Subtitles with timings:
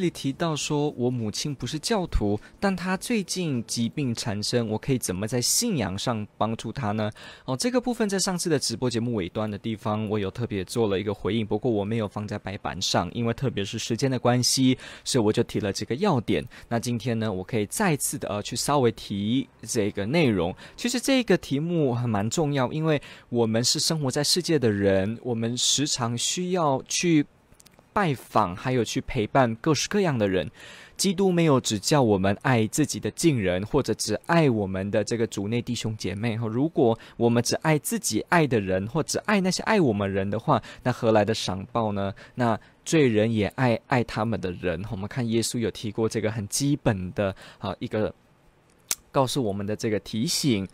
[0.00, 7.10] 这里提到说，我母亲不是教徒，但她最近疾病缠身，我可以怎么在信仰上帮助她呢？
[7.44, 16.42] 哦，这个部分在上次的直播节目尾端的地方，我有特别做了一个回应，不过我没有放在白板上，因为特别是时间的关系，所以我就提了这个要点。
[16.70, 20.56] 那今天呢，我可以再次的呃去稍微提这个内容。
[20.78, 22.98] 其实这个题目还蛮重要，因为
[23.28, 27.26] 我们是生活在世界的人，我们时常需要去。
[28.00, 30.50] 拜访，还有去陪伴各式各样的人。
[30.96, 36.34] 基督没有只叫我们爱自己的近人，或者只爱我们的这个主内弟兄姐妹。
[36.36, 42.14] 如果我们只爱自己爱的人，或只爱那些爱我们人的话，那何来的赏报呢？
[42.36, 44.82] 那罪人也爱爱他们的人。
[44.90, 48.14] 我们看耶稣有提过这个很基本的啊一个
[49.12, 50.66] 告诉我们的这个提醒：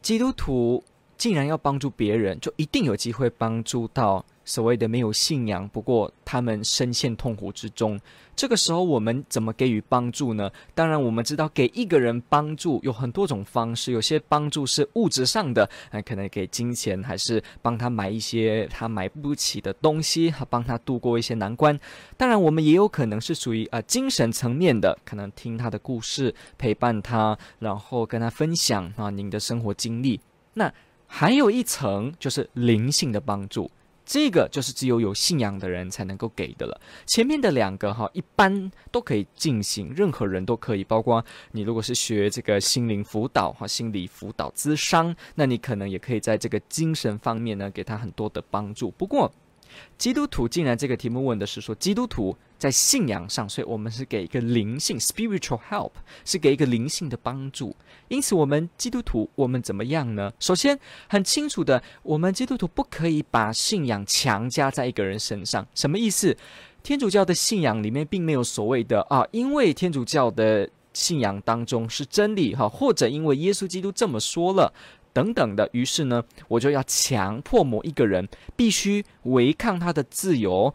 [0.00, 0.82] 基督徒
[1.18, 4.24] 既然要帮助别人，就一定有机会帮助到。
[4.44, 8.00] 所谓的没有信仰，不过他们深陷痛苦之中。
[8.34, 10.50] 这个时候，我们怎么给予帮助呢？
[10.74, 15.68] 当然，我们知道给一个人帮助有很多种方式，有些帮助是物质上的，
[16.06, 21.78] 可能给金钱，还是帮他买一些他买不起的东西，帮他度过一些难关。
[22.16, 30.18] 当然，我们也有可能是属于呃精神层面的，可能听他的故事，陪伴他，然后跟他分享啊您的生活经历。
[30.54, 30.72] 那
[31.06, 33.70] 还有一层就是灵性的帮助。
[34.04, 36.80] 这个就是只有有信仰的人才能够给的了。
[37.06, 48.90] 前面的两个哈，一般都可以进行，任何人都可以，包括你如果是学这个心灵辅导哈、心理辅导咨商，那你可能也可以在这个精神方面呢，给他很多的帮助。
[48.90, 49.32] 不过，
[49.96, 55.90] 基督徒竟然这个题目问的是说，基督徒在信仰上，所以我们是给一个灵性 （spiritual help），
[56.24, 57.74] 是给一个灵性的帮助。
[58.06, 60.32] 因此，我们基督徒我们怎么样呢？
[60.38, 60.78] 首先，
[61.08, 65.66] 很清楚的，我们基督徒不可以把信仰强加在一个人身上。
[65.74, 66.36] 什么意思？
[66.84, 74.72] 天主教的信仰里面并没有所谓的啊，因为天主教的信仰当中是真理哈，或者因为耶稣基督这么说了。
[75.14, 80.72] 等等的，于是呢，我就要强迫某一个人必须违抗他的自由，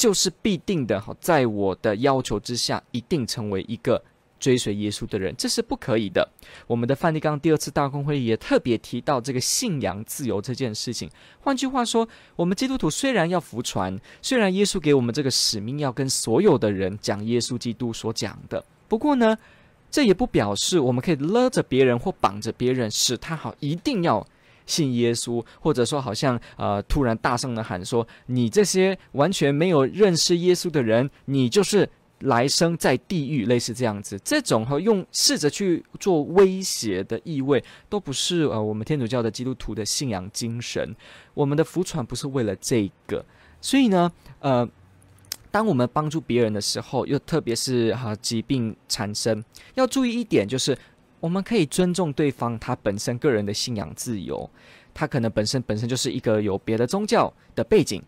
[0.00, 0.98] 就是必定的。
[0.98, 4.02] 好在我的要求之下，一定成为一个
[4.38, 6.26] 追随耶稣的人，这是不可以的。
[6.66, 11.10] 我们的梵蒂冈第二次大公会也特别提到这个信仰自由这件事情。
[11.40, 19.36] 换句话说，我们基督徒虽然要服传，虽然耶稣给我们这个使命，要跟所有的人讲耶稣基督所讲的，不过呢，
[19.90, 24.26] 这也不表示我们可以勒着别人或绑着别人，使他好一定要
[24.66, 31.88] 信耶稣，或者说好像呃突然大声的喊说：“你这些完全没有认识耶稣的人，你就是
[32.20, 40.94] 来生在地狱。”类似这样子，这种和用试着去做威胁的意味，都不是呃我们天主教的基督徒的信仰精神。
[41.34, 43.24] 我们的福传不是为了这个，
[43.60, 44.10] 所以呢，
[44.40, 44.68] 呃。
[45.52, 49.42] 当我们帮助别人的时候，又特别是哈疾病产生，
[49.74, 50.78] 要注意一点，就是
[51.20, 54.48] 我们可以尊重对方他本身个人的信仰自由，
[54.92, 58.02] 他可能本身本身就是一个有别的宗教的背景。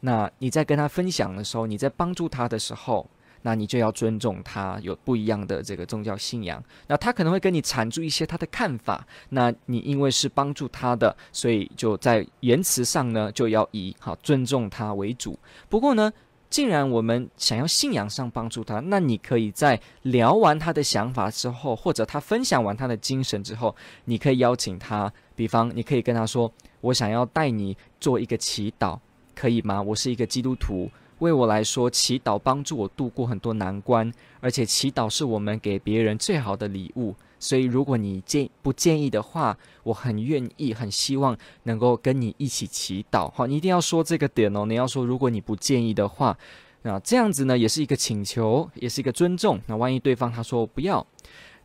[0.00, 3.08] 那你在跟他分享的时候，你在帮助他的时候，
[3.42, 6.62] 那你就要尊重他有不一样的这个宗教信仰。
[6.86, 15.38] 那他可能会跟你阐述一些他的看法，那你因为是帮助他的，所以就在言辞上呢，就要以好尊重他为主。
[15.68, 16.12] 不过呢，
[16.48, 23.74] 既然我们想要信仰上帮助他，那你可以在聊完他的想法之后，或者他分享完他的精神之后，
[24.04, 28.98] 你可以邀请他，比方你可以跟他说：“我想要带你做一个祈祷，
[29.34, 29.82] 可以吗？
[29.82, 43.30] 我是一个基督徒，为我来说，祈祷帮助我度过很多难关，而且祈祷是我们给别人最好的礼物。”所以，如果你建不建议的话，我很愿意、很希望能够跟你一起祈祷。
[43.30, 44.64] 好，你一定要说这个点哦。
[44.66, 46.36] 你要说，如果你不建议的话，
[46.82, 49.60] 那这样子呢，也是一个请求，也是一个尊重。
[49.66, 51.06] 那万一对方他说不要，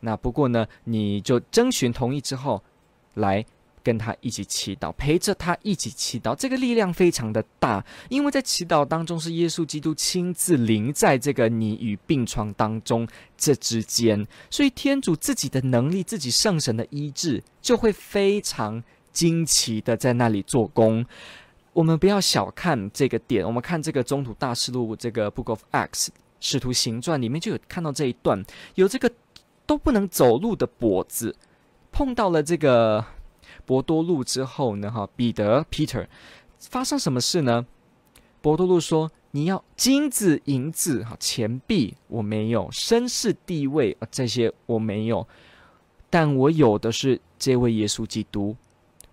[0.00, 2.62] 那不过呢，你就征询同意之后
[3.14, 3.44] 来。
[3.82, 13.06] 跟他一起祈祷，陪着他一起祈祷，这个力量非常的大，因为在祈祷当中是耶稣基督亲自临在这个你与病床当中
[13.36, 18.82] 这之间，所以天主自己的能力，自己圣神的医治就会非常
[19.12, 21.04] 惊奇的在那里做工。
[21.72, 26.08] 我们不要小看这个点，我们看这个中土大事录这个 Book of Acts
[26.38, 28.44] 使徒行传里面就有看到这一段，
[28.74, 29.10] 有这个
[29.64, 31.34] 都不能走路的跛子。
[31.90, 33.04] 碰到了这个
[33.64, 36.06] 伯多禄之后呢，哈，彼得 Peter
[36.58, 37.66] 发生什么事呢？
[38.40, 45.26] 伯多禄说：“你要金子、银子、哈钱币，我没有；身世地位，这些我没有。
[46.10, 48.56] 但我有的是这位耶稣基督。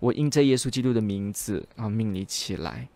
[0.00, 2.88] 我因这耶稣基督的名字啊，命你起来。”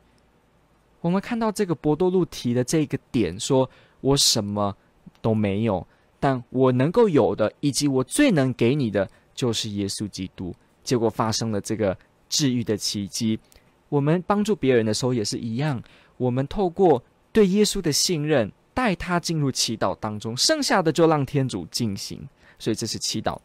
[1.00, 3.68] 我们看到这个伯多禄提的这个点，说
[4.00, 4.74] 我什么
[5.20, 5.86] 都没有。
[6.18, 10.54] 但我能够有的，以及我最能给你的，就是耶稣基督。
[10.84, 11.96] 结果发生了这个
[12.28, 13.40] 治愈的奇迹。
[13.88, 15.82] 我们帮助别人的时候也是一样，
[16.16, 17.02] 我们透过
[17.32, 22.28] 对耶稣的信任，带他进入祈祷当中，剩下的就让天主进行。
[22.56, 23.36] 所以这是祈祷。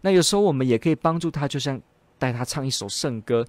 [0.00, 1.80] 那有时候我们也可以帮助他，就像
[2.18, 3.46] 带他唱一首圣歌。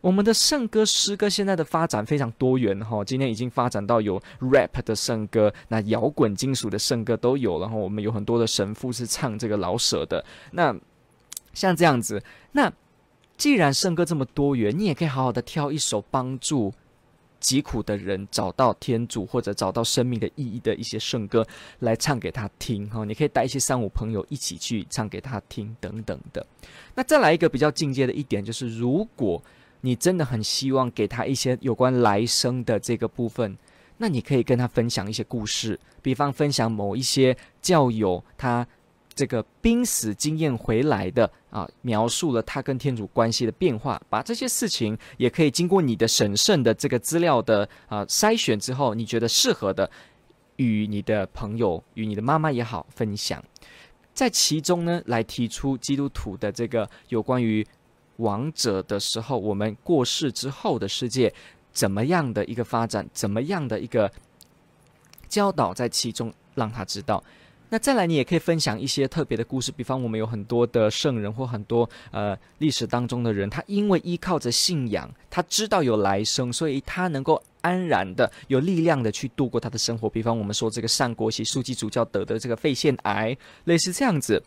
[0.00, 10.22] 我们的圣歌诗歌现在的发展非常多元哈，今天已经发展到有 rap 的圣歌，那摇滚金属的圣歌都有，然后我们有很多的神父是唱这个老舍的。
[10.52, 10.74] 那
[11.52, 12.70] 像这样子，那
[13.36, 16.72] 既然圣歌这么多元，你也可以好好的挑一首帮助
[17.40, 21.46] 疾苦的人找到天主或者找到生命的意义的一些圣歌
[21.80, 23.04] 来唱给他听哈。
[23.04, 26.46] 你可以带一些三五朋友一起去唱给他听等等的。
[26.94, 29.42] 那再来一个比较进阶的一点就是，如果
[29.82, 33.58] 你真的很希望给他一些有关来生的这个部分，
[33.98, 38.66] 那你可以跟他分享一些故事，比方分享某一些教友他
[39.14, 49.90] 这个濒死经验回来的啊，描述了他跟天主关系的变化，把这些事情也可以经过你的审慎的这个资料的啊筛选之后，你觉得适合的，
[50.56, 53.42] 与你的朋友、与你的妈妈也好分享，
[54.12, 57.66] 在其中呢，来提出基督徒的这个有关于。
[58.18, 61.34] 亡者的时候，我们过世之后的世界
[61.72, 63.04] 怎么样的一个发展？
[63.12, 64.08] 怎么样的一个
[65.28, 67.20] 教导在其中，让他知道。
[67.74, 80.08] 那再来，你也可以分享一些特别的故事，比方我们有很多的圣人或很多呃历史当中的人，他因为依靠着信仰，他知道有来生，所以他能够安然的、有力量的去度过他的生活。
[80.08, 84.40] 比方我们说这个上国席枢机主教得的这个肺腺癌，类似这样子。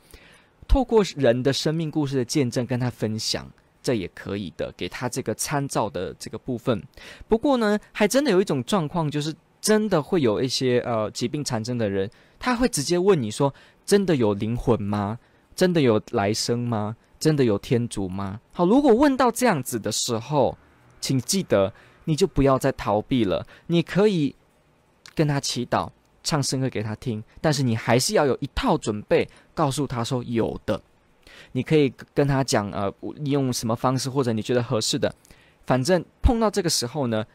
[0.65, 3.45] 透过人的生命故事的见证跟他分享，
[3.83, 6.81] 这也可以的，给他这个参照的这个部分。
[7.27, 12.09] 不过呢，还真的有一种状况，就是真的会有一些呃疾病缠身的人，
[12.39, 13.53] 他会直接问你说
[13.85, 15.19] ：“真的有灵魂吗？
[15.55, 16.95] 真的有来生吗？
[17.19, 20.57] 真的有天主吗？”好，如果问到这样子的时候，
[20.99, 21.73] 请记得
[22.05, 24.35] 你就不要再逃避了，你可以
[25.15, 25.89] 跟他祈祷。
[26.23, 30.81] 唱圣歌给他听，但是你还是要有一套准备，告诉他说有的，
[31.53, 32.93] 你可以跟他讲，呃，
[33.23, 35.15] 用什么方式或者你觉得合适的，
[35.65, 37.25] 反正碰到这个时候呢，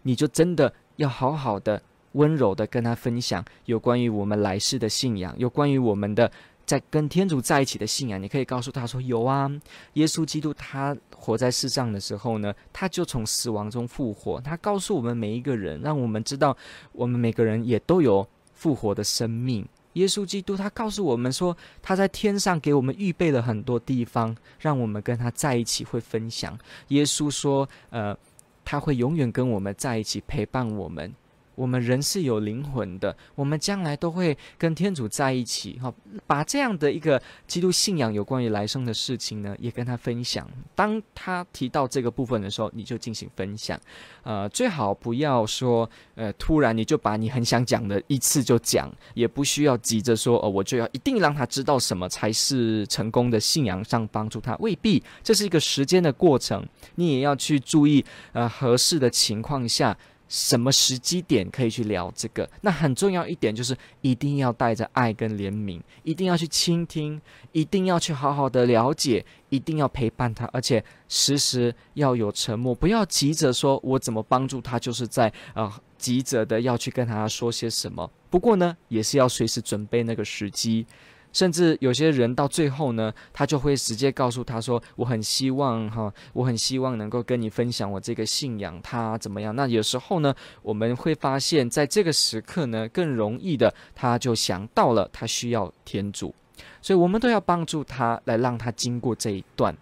[0.00, 1.82] 你就真的要好好的、
[2.12, 6.30] 温柔的跟他分享有关于我们来世的信仰，有关于我们的
[6.66, 8.22] 在跟天主在一起的信仰。
[8.22, 9.50] 你可以告诉他说有啊，
[9.94, 16.56] 耶稣基督他活在世上的时候呢，他就从死亡中复活，他告诉我们每一个人，让我们知道
[16.92, 18.26] 我们每个人也都有。
[18.58, 26.58] 复活的生命，耶稣基督他告诉我们说，他在天上给我们预备了很多地方，让我们跟他在一起会分享。
[26.88, 28.18] 耶稣说，呃，
[28.64, 31.14] 他会永远跟我们在一起，陪伴我们。
[31.58, 35.76] 我们人是有灵魂的，我们将来都会跟天主在一起。
[35.80, 35.92] 哈，
[36.24, 40.48] 把这样的一个基督信仰有关于来生的事情呢，也跟他分享。
[40.76, 43.76] 当他提到这个部分的时候，你就进行分享。
[44.22, 59.98] 呃，最好不要说，呃，突然你就把你很想讲的一次就讲，也不需要急着说，哦，我就要一定让他知道什么才是成功的信仰上帮助他，未必，这是一个时间的过程，你也要去注意，呃，合适的情况下。
[60.28, 62.48] 什么时机点可以去聊这个？
[62.60, 67.20] 那很重要一点就是一定要带着爱跟怜悯，一定要去倾听，
[67.52, 78.10] 一定要去好好的了解，一定要陪伴他，而且时时要有沉默，不要急着说我怎么帮助他，就是在呃急着的要去跟他说些什么。
[78.28, 80.86] 不过呢，也是要随时准备那个时机。
[81.32, 96.34] 甚至有些人到最后呢，他就会直接告诉他说：“我很希望哈，我很希望能够跟你分享我这个信仰，他怎么样？”那有时候呢，我们会发现，在这个时刻呢，更容易的，他就想到了他需要天主，
[96.80, 99.76] 所以我们都要帮助他，来让他经过这一段。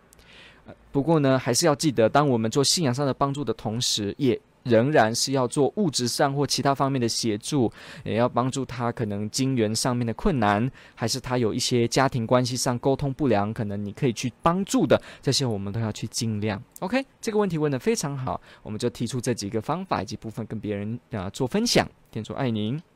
[0.91, 4.39] 不过呢，还是要记得，当我们做信仰上的帮助的同时，也。
[4.67, 7.73] 仍然是要做物质上或其他方面的协助，
[8.05, 16.63] 也要帮助他可能经缘上面的困难，还是他有一些家庭关系上沟通不良，可能你可以去帮助的，这些我们都要去尽量。
[16.81, 21.89] OK，这个问题问得非常好，我们就提出这几个方法以及部分跟别人啊做分享。
[22.11, 22.96] 天主爱您。